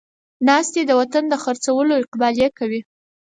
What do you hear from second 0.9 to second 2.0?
وطن د خر څولو